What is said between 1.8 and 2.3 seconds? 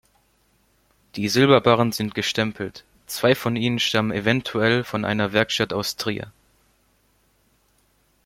sind